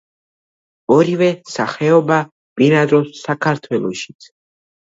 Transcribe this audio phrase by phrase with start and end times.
[0.95, 1.27] ორივე
[1.57, 2.17] სახეობა
[2.61, 4.31] ბინადრობს საქართველოშიც.